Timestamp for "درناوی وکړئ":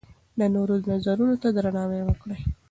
1.55-2.39